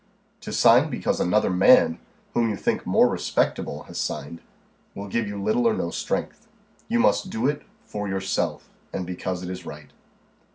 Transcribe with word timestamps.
To 0.39 0.51
sign 0.51 0.89
because 0.89 1.19
another 1.19 1.51
man, 1.51 1.99
whom 2.33 2.49
you 2.49 2.55
think 2.55 2.87
more 2.87 3.07
respectable, 3.07 3.83
has 3.83 3.99
signed, 3.99 4.41
will 4.95 5.07
give 5.07 5.27
you 5.27 5.39
little 5.39 5.67
or 5.67 5.75
no 5.75 5.91
strength. 5.91 6.47
You 6.87 6.97
must 6.99 7.29
do 7.29 7.45
it 7.45 7.61
for 7.85 8.07
yourself, 8.09 8.67
and 8.91 9.05
because 9.05 9.43
it 9.43 9.49
is 9.51 9.63
right." 9.63 9.91